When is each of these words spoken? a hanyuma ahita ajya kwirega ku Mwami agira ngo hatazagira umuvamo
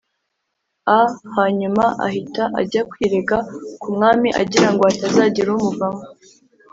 a 0.97 0.99
hanyuma 1.37 1.83
ahita 2.07 2.43
ajya 2.59 2.81
kwirega 2.89 3.37
ku 3.81 3.87
Mwami 3.95 4.29
agira 4.41 4.67
ngo 4.71 4.81
hatazagira 4.87 5.49
umuvamo 5.57 6.03